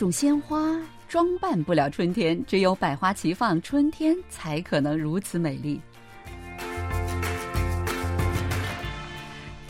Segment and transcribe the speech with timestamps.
[0.00, 5.78] 种鲜花装扮不了春天，只有百花齐放，春天才可能如此美丽。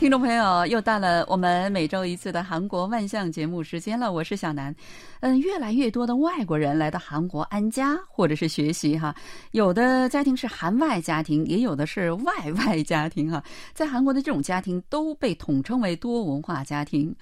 [0.01, 4.75] 听众朋友，又到了我们每周一次的韩国万象节目时间了，我是小南。
[5.19, 9.13] 嗯，越来越多的外国人来到韩国安家或者是学习哈，
[9.51, 13.43] 有的家庭是韩外家庭，也有的是外外家庭哈。
[13.75, 17.15] 在韩国的这种家庭都被统称为多文化家庭。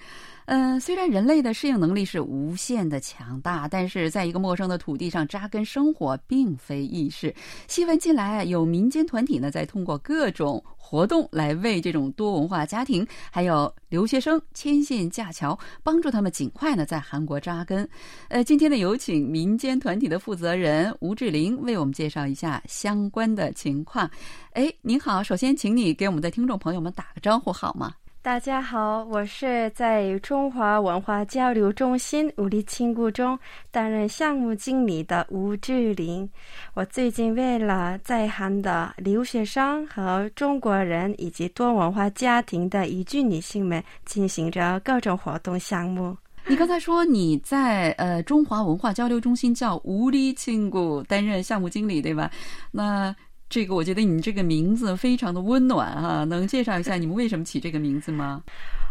[0.46, 7.36] 嗯，虽然人类的适应能力是无限的强大，但是在一个陌生的土地上扎根生活并非易事。
[7.68, 17.90] 新闻近来有民间团体呢，在通过各种活动来为这种多文化家庭还有留学生牵线架桥，帮助他们尽快呢在韩国扎根。
[18.28, 24.10] 呃，今天呢，有请民间团体的负责人吴志玲为我们介绍一下相关的情况。
[24.54, 27.92] 哎，您好，首先请你给我们的听众朋友们打个招呼好吗？
[28.22, 33.40] 大家好，我是在中华文化交流中心物理亲故中
[33.72, 36.30] 担任项目经理的吴志玲。
[36.74, 46.16] 我最近为了在韩的留学生和中国人以及多文化家庭的移居女性们进行着各种活动项目。
[46.46, 52.30] 你刚才说你在呃中华文化交流中心叫吴理亲故担任项目经理，对吧？
[52.70, 53.16] 那。
[53.50, 58.44] 这个我觉得你这个名字非常的温暖哈，能介绍一下你们为什么起这个名字吗？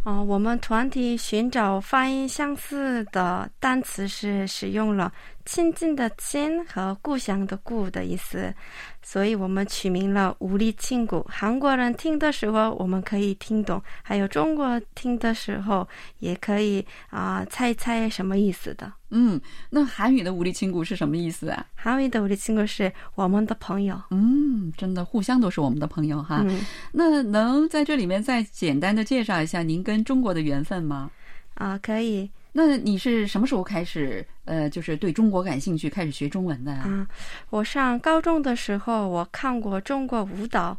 [0.05, 5.13] 啊，我们团体寻找发音相似的单词是使用了
[5.45, 8.55] “亲近”的“亲”和“故乡”的“故”的意思。
[9.03, 11.25] 所以我们取名了“无力亲故”。
[11.29, 15.87] 韩国人听的时候，我们可以听懂；还有中国听的时候，
[16.19, 18.93] 也可以啊猜猜什么意思的。
[19.11, 21.65] 嗯，那韩语的“无力亲故”是什么意思啊？
[21.75, 23.99] 韩语的“无力亲故”是我们的朋友。
[24.11, 26.45] 嗯，真的，互相都是我们的朋友哈。
[26.93, 31.11] 那能在这里面再简单的介绍一下您跟中国的缘分吗？
[31.55, 32.31] 啊，可以。
[32.53, 37.09] 那你是什么时候开始呃，就是对中国感兴趣，开始学中文的啊？
[37.49, 40.77] 我上高中的时候，我看过中国舞蹈。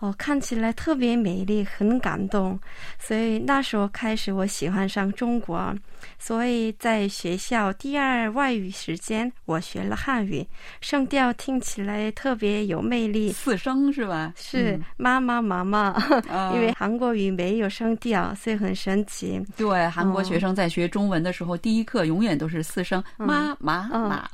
[0.00, 2.58] 哦，看起来特别美丽，很感动，
[3.00, 5.74] 所以那时候开始我喜欢上中国，
[6.20, 10.46] 所以在学校第二外语时间我学了汉语，
[10.80, 14.32] 声调听起来特别有魅力，四声是吧？
[14.36, 15.96] 是妈妈妈妈，
[16.54, 19.44] 因为韩国语没有声调，所以很神奇。
[19.56, 24.30] 对，韩国学生在学中文的时候，第一课永远都是四声妈妈妈 妈。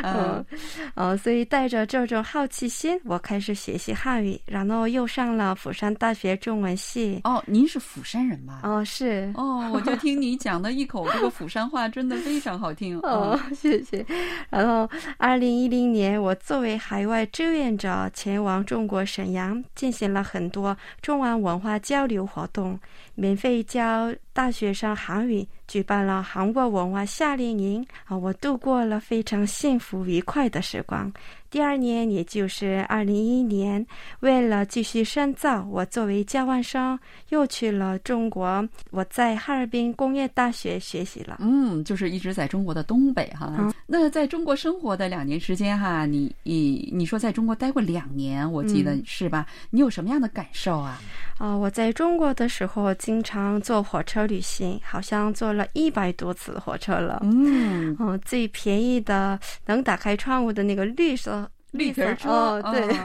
[0.02, 0.46] 嗯，
[0.94, 3.94] 哦，所以带着这种好奇心，我开始学习。
[3.98, 7.20] 汉语，然后又上了釜山大学中文系。
[7.24, 8.60] 哦，您是釜山人吧？
[8.62, 9.32] 哦，是。
[9.34, 12.96] 哦，我就听你讲的一口这个釜山话，真的非常好听。
[13.02, 14.06] 哦，谢谢。
[14.48, 22.78] 然后，二零一零年，我作为海外志愿者前往中国沈阳，进行了很多中文文化交流活动，
[23.16, 27.86] 免费教大学生韩语，举办了韩国文化夏令营。
[28.06, 31.12] 啊，我度过了非常幸福愉快的时光。
[31.50, 33.86] 第二年，也就是二零一一年，
[34.20, 36.98] 为了继续深造，我作为交换生
[37.30, 38.68] 又去了中国。
[38.90, 41.38] 我在哈尔滨工业大学学习了。
[41.40, 43.72] 嗯，就是一直在中国的东北哈。
[43.86, 49.46] 那在中国生活的两年时间哈，你你你说在中国待过两年，我记得是吧？
[49.70, 51.00] 你有什么样的感受啊？
[51.38, 57.18] 啊，我在中国的时候经常坐火车旅行，好像坐了一百多次火车了。
[57.22, 61.50] 嗯，嗯，最便宜的能打开窗户的那个绿色。
[61.72, 62.96] 绿皮车，哦，对，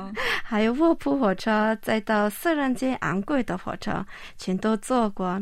[0.42, 4.04] 还有卧铺火车，再到私人间昂贵的火车，
[4.38, 5.38] 全都坐过。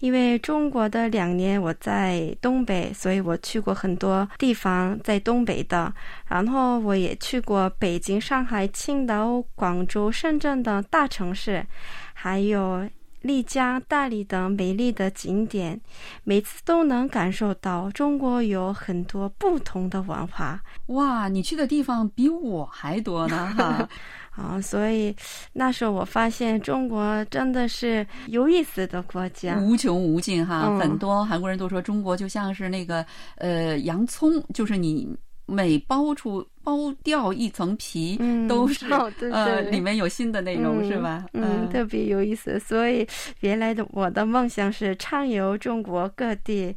[0.00, 5.90] 因为中国的两年我在东北，所以我去过很多地方在东北的。
[6.26, 11.64] 然后我也去过北京、上海、青岛、广州、深圳等大城市，
[12.12, 12.86] 还有。
[13.22, 15.80] 丽江、大理等美丽的景点，
[16.24, 20.62] 每次都能感受到中国有很多不同的文化。
[20.86, 23.52] 哇，你去的地方比我还多呢！
[23.56, 23.88] 哈，
[24.36, 25.14] 啊，所以
[25.52, 30.78] 那时候我发现中国真的是有意思的国家，无穷无尽哈。
[30.78, 33.04] 很多韩国人都说中国就像是那个
[33.36, 35.08] 呃洋葱，就是你。
[35.50, 38.86] 每剥出剥掉一层皮，都是
[39.32, 41.24] 呃里面有新的内容，是吧？
[41.32, 42.60] 嗯，特别有意思。
[42.60, 43.06] 所以
[43.40, 46.74] 原来的我的梦想是畅游中国各地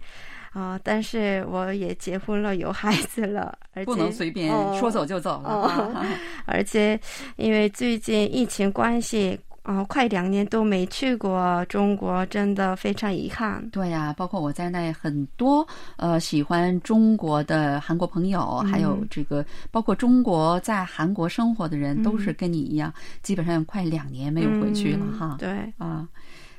[0.53, 4.49] 啊，但是我也结婚了，有孩子了，而且不能随便
[4.79, 6.05] 说走就走了。
[6.45, 6.97] 而且
[7.35, 9.37] 因为最近疫情关系。
[9.63, 13.63] 哦，快两年都没去过中国，真的非常遗憾。
[13.69, 15.65] 对呀，包括我在内，很多
[15.97, 22.91] 呃喜欢中国的韩国朋友，还有这个包括中国在韩国生活的人，都是跟你一样，
[23.21, 25.35] 基本上快两年没有回去了哈。
[25.37, 26.07] 对啊，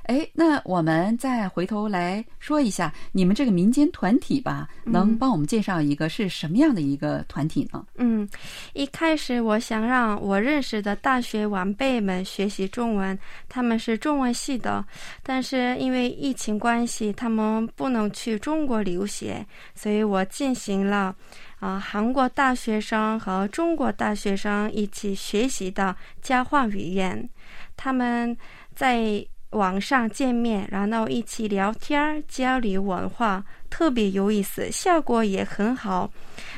[0.04, 7.86] 哎，那我们再回头来说一下你们这个民间团体吧，能帮我们介绍一个是什么样的一个团体呢？
[7.96, 8.28] 嗯，
[8.72, 13.16] 一开始我想让我认识的大学晚辈们学习中文，
[13.48, 14.84] 他们是中文系的，
[15.22, 21.14] 但是因为疫情关系，他们不能去中国留学，所以我进行了
[21.60, 27.28] 啊、韩国大学生和中国大学生一起学习的交换语言，
[27.76, 28.36] 他们
[28.74, 29.24] 在。
[29.52, 36.10] 网上见面，然后一起聊天交流文化，特别有意思，效果也很好。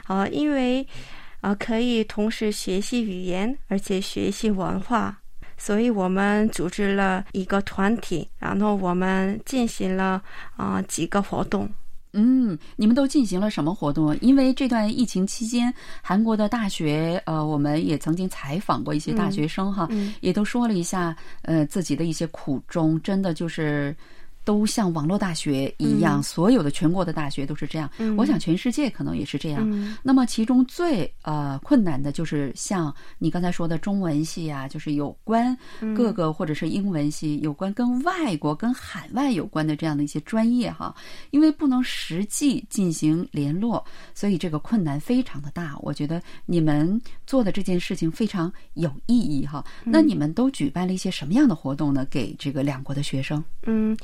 [0.07, 0.87] 啊、因为
[1.41, 5.17] 啊、可以同时学习语言，而且学习文化，
[5.59, 10.23] 所以我们组织了一个团体，然后我们进行了
[10.57, 11.69] 啊、几个活动。
[12.15, 14.17] 嗯，你们都进行了什么活动？
[14.21, 23.95] 因为这段疫情期间，韩国的大学，呃，我们也曾经采访过一些大学生哈，嗯也都说了一下，呃，自己的一些苦衷，真的就是。
[24.45, 27.91] 都像网络大学一样，嗯所有的全国的大学都是这样。
[27.99, 29.63] 嗯我想全世界可能也是这样。
[29.65, 40.95] 嗯那么其中最呃困难的就是像你刚才说的中文系啊，就是有关嗯各个或者是英文系有关跟外国、跟海外有关的这样的一些专业哈，
[41.31, 45.75] 因为不能实际进行联络，所以这个困难非常的大。
[45.81, 49.65] 我觉得你们做的这件事情非常有意义哈。
[49.85, 52.07] 那你们都举办了一些什么样的活动呢？
[52.11, 53.97] 给这个两国的学生，嗯，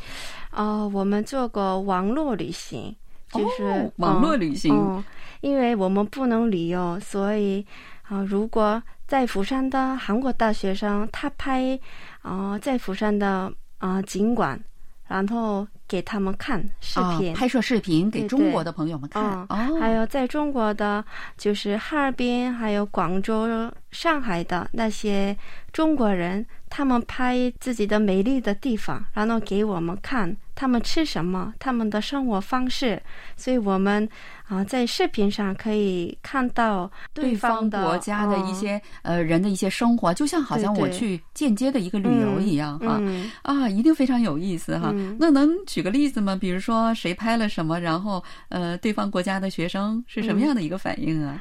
[0.52, 2.94] 哦、我们做过网络旅行，
[3.32, 4.74] 就是、哦网络旅行。
[4.74, 5.04] 嗯，
[5.40, 7.64] 因为我们不能旅游，所以
[8.02, 11.78] 啊、如果在釜山的韩国大学生他拍
[12.22, 14.60] 啊、在釜山的啊、景观，
[15.08, 19.46] 然后给他们看视频，啊，拍摄视频给中国的朋友们看。
[19.48, 21.04] 还有在中国的，
[21.36, 25.36] 就是哈尔滨、还有广州、上海的那些
[25.72, 33.02] 中国人，他们拍自己的美丽的地方，然后给我们看他们吃什么，他们的生活方式，
[33.36, 34.08] 所以我们
[34.50, 44.90] 啊、在视频上可以看到对方的国家的一嗯些、呃人的一些生活，就像好像我去间接的一个旅游一样哈、嗯啊，一定非常有意思哈。
[44.92, 46.34] 嗯那能举个例子吗？
[46.34, 51.40] 比如说谁拍了什么，然后呃对方国家的学生是什么样的一个反应啊？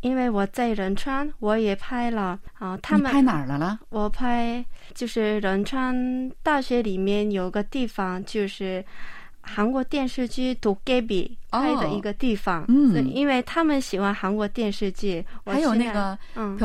[0.00, 3.78] 因为我在仁川，我也拍了啊、他们拍哪儿了了？
[3.88, 4.64] 我拍
[4.94, 8.84] 就是仁川大学里面有个地方，就是
[9.40, 12.90] 韩国电视剧读 gaby 拍的一个地方嗯。
[13.12, 16.56] 因为他们喜欢韩国电视剧还有那个嗯。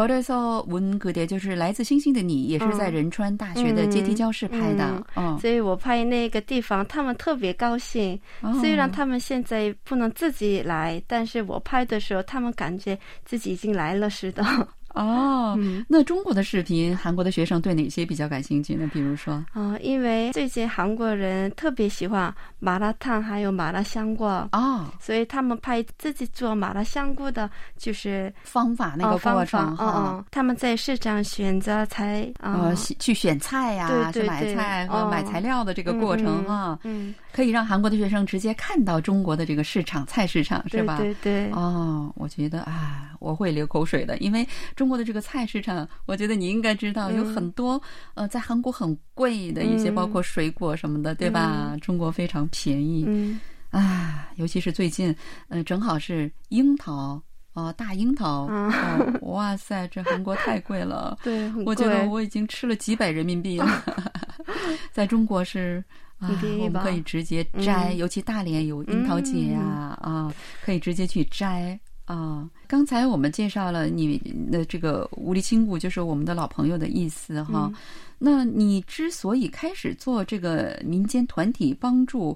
[1.26, 8.20] 就是来自星星的你也是在仁川大学的阶梯教室拍的嗯所以我拍那个地方他们特别高兴
[8.62, 14.44] 虽然他们现在不能自己来但是我拍的时候他们感觉自己已经来了似的。
[14.96, 15.86] 哦，嗯。
[15.88, 18.90] 那中国的视频，韩国的学生对哪些比较感兴趣呢？
[18.94, 24.48] 比如说，啊、因为最近韩国人特别喜欢麻辣烫，还有麻辣香锅。
[24.52, 29.94] 哦，所以他们拍自己做麻辣香锅的，就是方法那个哦方过程法，哈。
[29.98, 40.98] 嗯嗯，他们在市场选择才啊，去选菜呀、对对去买菜和哦买材料的这个过程哈，嗯，可以让韩国的学生直接看到中国的这个市场菜市场，是吧？
[40.98, 47.82] 对对，哦，我觉得啊，我会流口水的，因为中国的这个菜市场，我觉得你应该知道，有嗯很多
[48.14, 49.96] 呃，在韩国很贵的一些，嗯。
[49.96, 51.76] 包括水果什么的，对吧？
[51.82, 53.04] 中国非常便宜。
[53.06, 53.38] 嗯。
[53.70, 55.14] 啊，尤其是最近，
[55.50, 57.22] 呃，正好是樱桃。
[57.52, 61.18] 哦，大樱桃，嗯哦，哇塞，这韩国太贵了。
[61.24, 63.84] 对，很我觉得我已经吃了几百人民币了，
[64.92, 65.82] 在中国是
[66.20, 72.50] 啊我们可以直接摘，嗯尤其大连有樱桃节呀、啊，可以直接去摘啊。
[72.68, 74.18] 刚才我们介绍了你
[74.52, 77.70] 的这个无力亲故，就是我们的老朋友的意思哈。
[77.74, 77.80] 嗯
[78.18, 82.36] 那你之所以开始做这个民间团体，帮助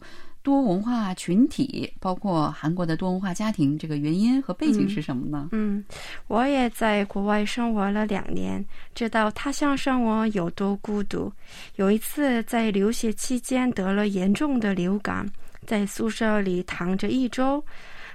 [0.49, 5.49] 多文化群体，包括韩国的多文化家庭，这个原因和背景是什么呢？
[5.51, 5.85] 嗯，
[6.25, 8.65] 我也在国外生活了两年，
[8.95, 11.31] 知道他乡生活有多孤独。
[11.75, 15.23] 有一次在留学期间得了严重的流感，
[15.67, 17.63] 在宿舍里躺着一周，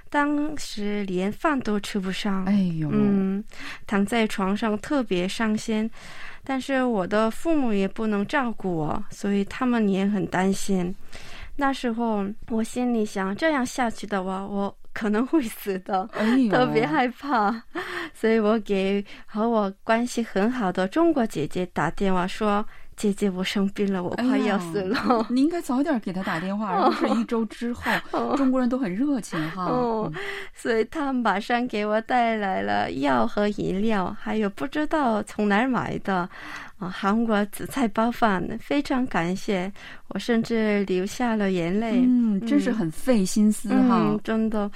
[0.09, 2.43] 当时连饭都吃不上。
[2.43, 3.41] 哎呦，嗯，
[3.87, 5.89] 躺在床上特别伤心，
[6.43, 10.93] 但是我的父母也不能照顾我，所以他们也很担心。
[11.57, 17.63] 那时候我心里想，这样下去的话，我可能会死的，哎，特别害怕。
[18.13, 24.97] 所以我给和我关系很好的中国姐姐打电话说：“姐姐，我生病了，我快要死了。
[24.97, 27.81] 哎你应该早点给他打电话， 而不是一周之后。
[28.37, 29.65] 中国人都很热情哈。
[29.65, 30.11] 哦，
[30.53, 36.29] 所以他马上给我带来了药和饮料，还有不知道从哪儿买的
[36.77, 39.71] 啊，韩国紫菜包饭，非常感谢，
[40.09, 42.01] 我甚至流下了眼泪。
[42.05, 44.69] 嗯，真是很费心思哈，嗯，真的。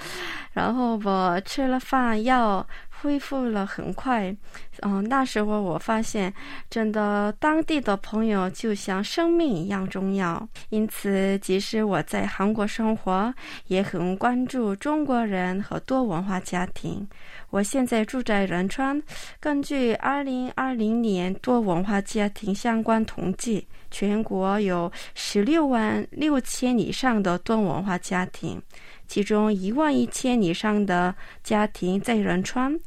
[0.52, 2.66] 然后我吃了饭，药
[3.00, 4.34] 恢复了很快。
[4.82, 6.32] 嗯，那时候我发现，
[6.68, 10.46] 真的当地的朋友就像生命一样重要。
[10.68, 13.32] 因此，即使我在韩国生活，
[13.66, 17.06] 也很关注中国人和多文化家庭。
[17.50, 19.02] 我现在住在仁川。
[19.40, 28.60] 根据二零二零年多文化家庭相关统计，全国有十六万六千以上的多文化家庭，
[29.08, 32.78] 其中一万一千以上的家庭在仁川，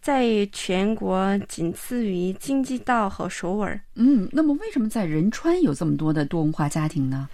[0.00, 3.80] 在全国仅次于京畿道和首尔。
[3.94, 7.28] 嗯，那么为什么在仁川有这么多的多文化家庭呢？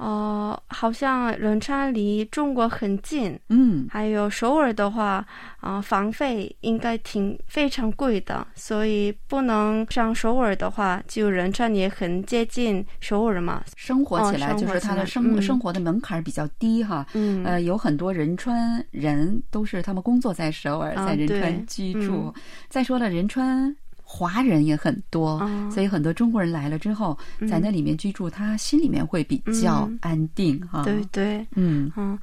[0.00, 5.22] 哦，好像仁川离中国很近，嗯，还有首尔的话，
[5.60, 22.32] 啊，房费应该挺非常贵的，所以不能上首尔的话，就仁川也很接近首尔嘛，生活起来就是他的生生活的门槛比较低哈，嗯，呃，有很多仁川人都是他们工作在首尔，在仁川居住。
[22.70, 23.76] 再说了，仁川。
[24.12, 25.38] 华人也很多，
[25.72, 27.16] 所以很多中国人来了之后，
[27.48, 30.82] 在那里面居住，他心里面会比较安定哈。
[30.82, 32.18] 对对，嗯嗯，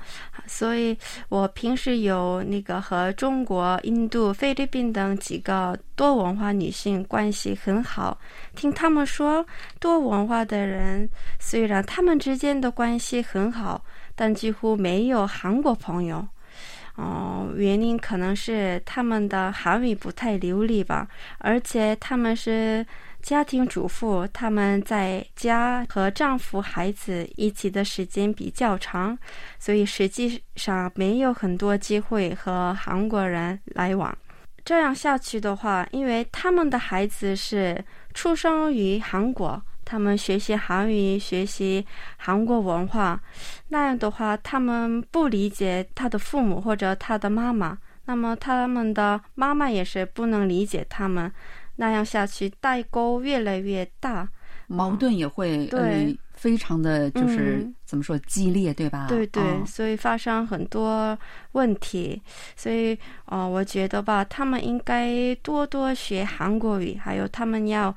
[0.46, 0.96] 所以
[1.29, 8.20] 我平时有那个和中国、印度、菲律宾等几个多文化女性关系很好。
[8.53, 9.44] 听他们说，
[9.79, 13.82] 多文化的人虽然他们之间的关系很好，
[14.13, 16.27] 但几乎没有韩国朋友。
[16.98, 22.84] 哦，原因可能是他们的韩语不太流利吧，而且他们是
[23.22, 29.16] 家庭主妇，他们在家和丈夫、孩子一起的时间比较长，
[29.60, 34.18] 所以实际上没有很多机会和韩国人来往。
[34.66, 39.62] 这样下去的话，因为他们的孩子是出生于韩国。
[39.88, 41.86] 他们学习韩语，学习
[42.17, 43.17] 韩国文化，
[43.70, 51.32] 那样的话，他们不理解他的父母或者他的妈妈，那么他们的妈妈也是不能理解他们，
[51.77, 54.27] 那样下去代沟越来越大，
[54.67, 56.17] 矛盾也会对。
[56.34, 59.08] 非常的就是怎么说激烈，对吧？
[59.10, 61.17] 对对，所以发生很多
[61.53, 62.22] 问题，
[62.56, 67.96] 所以哦，我觉得吧，他们应该多多学韩国语，还有他们要。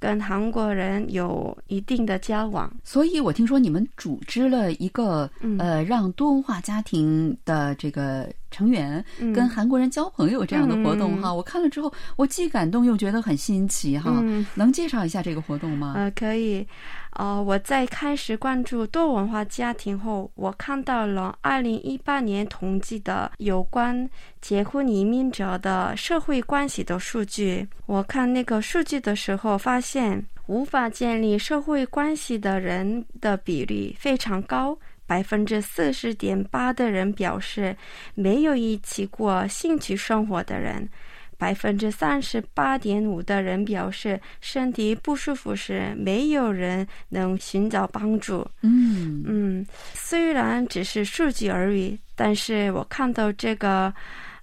[0.00, 9.04] 跟韩国人有一定的交往，所以我听说你们组织了一个呃，让多文化家庭的这个成员
[9.34, 11.32] 跟韩国人交朋友这样的活动哈。
[11.32, 14.22] 我看了之后，我既感动又觉得很新奇哈。
[14.54, 15.94] 能介绍一下这个活动吗？
[15.96, 16.66] 呃，可以。
[17.14, 24.08] 呃，我在开始关注多文化家庭后，我看到了二零一八年统计的有关
[24.40, 27.66] 结婚移民者的社会关系的数据。
[27.86, 34.78] 我看那个数据的时候，发现无法建立社会关系的人的比例非常高，
[35.10, 37.76] 百分之四十点八的人表示
[38.14, 40.88] 没有一起过兴趣生活的人。
[41.36, 48.46] 百分之三十八点五的人表示身体不舒服时，没有人能寻找帮助。
[48.60, 53.92] 嗯嗯，虽然只是数据而已，但是我看到这个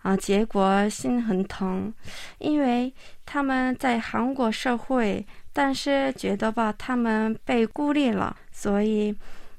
[0.02, 1.94] 啊结果心很疼，
[2.40, 2.92] 因为
[3.26, 9.16] 他们在韩国社会，但是觉得吧，他们被孤立了，所以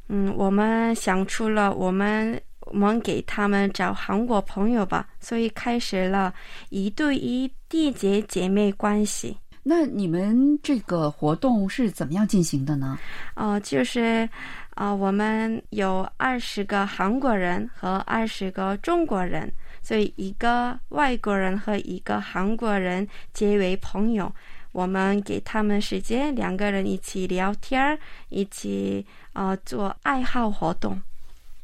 [0.09, 2.41] 嗯，我们想出了我们。
[2.71, 6.35] 我们给他们找韩国朋友吧，所以开始了
[6.69, 9.35] 一对一缔结姐妹关系。
[9.63, 12.99] 那你们这个活动是怎么样进行的呢？
[13.37, 14.29] 哦，就是
[14.75, 19.51] 啊，我们有二十个韩国人和二十个中国人，
[19.81, 24.31] 所以一个外国人和一个韩国人结为朋友。
[24.79, 31.01] 我们给他们时间，两个人一起聊天，一起啊做爱好活动。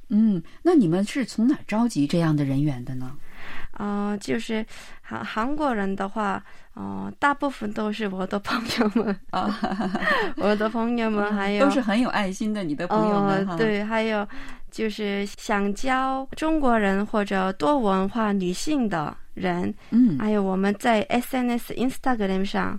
[0.09, 3.13] 嗯，那你们是从哪召集这样的人员的呢？
[3.71, 4.67] 啊，就是
[5.01, 6.43] 韩韩国人的话，
[6.75, 9.49] 哦，大部分都是我的朋友们啊，
[10.37, 13.57] 我的朋友们还有都是很有爱心的，你的朋友们哈。
[13.57, 14.27] 对，还有
[14.73, 22.79] 就是想教中国人或者多文化女性的人，嗯，还有我们在 SNS、Instagram 上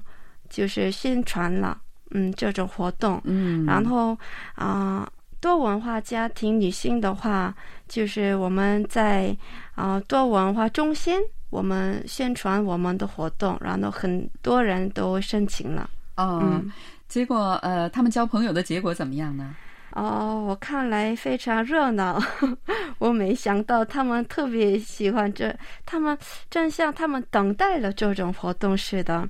[0.50, 1.78] 就是宣传了，
[2.12, 4.18] 嗯，这种活动，嗯，然后
[4.56, 5.10] 啊。
[5.42, 7.54] 多文化家庭女性的话，
[7.88, 9.36] 就是我们在
[9.76, 11.20] 啊多文化中心，
[11.52, 15.88] 我们宣传我们的活动，然后很多人都申请了。
[16.18, 16.60] 哦，
[17.08, 19.56] 结果呃，他们交朋友的结果怎么样呢？
[19.92, 22.20] 哦，我看来非常热闹。
[22.98, 26.18] 我没想到他们特别喜欢这，他们
[26.50, 29.30] 正像他们等待了这种活动似的。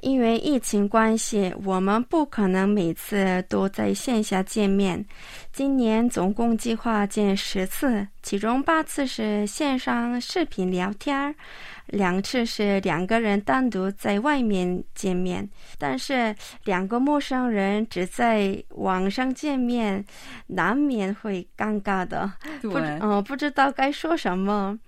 [0.00, 5.04] 因为疫情关系，我们不可能每次都在线下见面。
[5.52, 11.34] 今年总共计划见十次，其中八次是线上视频聊天，
[11.86, 15.48] 两次是两个人单独在外面见面。
[15.78, 16.34] 但是
[16.64, 20.04] 两个陌生人只在网上见面，
[20.48, 22.30] 难免会尴尬的。
[22.60, 24.78] 不，嗯，不知道该说什么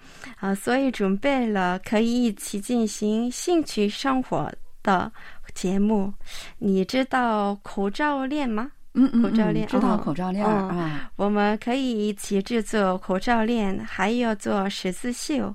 [0.41, 4.53] 啊，所以准备了可以一起进行兴趣生活。
[4.87, 5.11] 的
[5.53, 6.15] 节目，
[6.59, 8.71] 你知道口罩链吗？
[8.95, 11.11] 嗯嗯，口罩链知道口罩链啊。
[11.17, 15.55] 我们可以一起制作口罩链，还要做十字绣。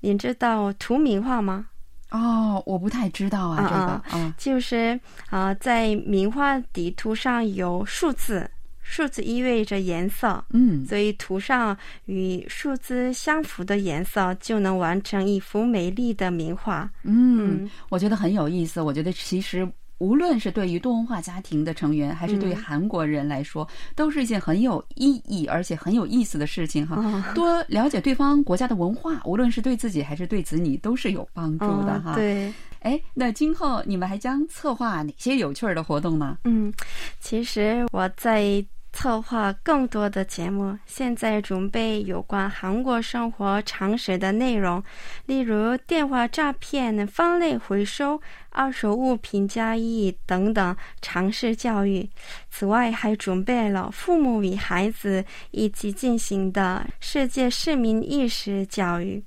[0.00, 1.66] 你知道图名画吗？
[2.10, 5.00] 哦，我不太知道啊，这个啊，就是
[5.30, 8.50] 啊，在名画底图上有数字。
[8.86, 16.88] 数字意味着颜色，嗯，所以涂上与数字相符的颜色，就能完成一幅美丽的名画。
[17.02, 18.82] 嗯，我觉得很有意思。
[18.82, 19.66] 我觉得其实
[19.98, 27.32] 无论是对于多文化家庭的成员，还是对于韩国人来说，都是一件很有意义而且很有意思的事情哈。
[27.34, 32.14] 多了解对方国家的文化，无论是对自己还是对子女，都是有帮助的哈。
[32.16, 32.52] 对，
[32.84, 36.38] 哎，那今后你们还将策划哪些有趣的活动呢？
[36.44, 36.72] 嗯，
[37.20, 38.64] 其实我在。
[38.96, 44.80] 策划更多的节目，现在准备有关韩国生活常识的内容，
[45.26, 52.08] 例如电话诈骗、分类回收、二手物品交易等等常识教育。
[52.52, 59.20] 此外，还准备了父母与孩子一起进行的世界市民意识教育，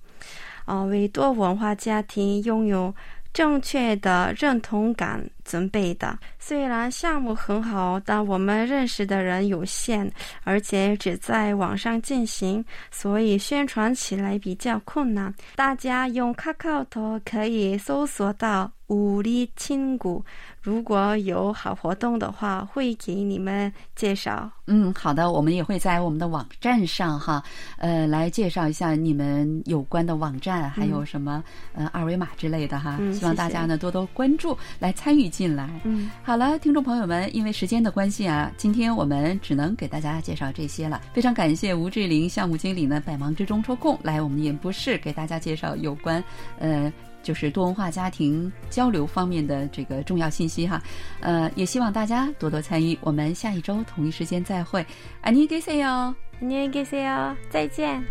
[0.63, 2.95] 啊，为多文化家庭拥有
[3.37, 5.23] 正确的认同感。
[5.45, 10.11] 准备的虽然项目很好，但我们认识的人有限，
[10.43, 15.33] 而且只在网上进行，所以宣传起来比较困难。
[15.55, 20.25] 大家用 Kakao 可以搜索到“武力亲骨”，
[20.59, 24.49] 如果有好活动的话，会给你们介绍。
[24.65, 27.41] 嗯，好的，我们也会在我们的网站上哈，
[27.77, 31.41] 呃，来介绍一下你们有关的网站，还有什么
[31.73, 32.99] 呃二维码之类的哈。
[33.13, 35.27] 希望大家呢多多关注，来参与。
[35.27, 41.01] 进来，嗯，好了，听众朋友们，因为时间的关系啊，今天我们只能给大家介绍这些了。
[41.13, 46.23] 非常感谢吴志玲项目经理呢，百忙之中抽空来我们演播室给大家介绍有关，
[46.59, 46.91] 呃，
[47.26, 50.82] 就是多文化家庭交流方面的这个重要信息哈。
[51.20, 52.98] 呃，也希望大家多多参与。
[53.00, 54.84] 我们下一周同一时间再会，
[55.22, 58.02] 안녕히계세 요， 안녕히계세 요， 再见。